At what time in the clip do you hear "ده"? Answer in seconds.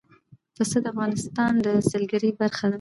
2.67-2.69